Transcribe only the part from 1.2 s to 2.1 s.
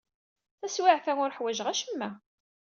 ur ḥwajeɣ acemma.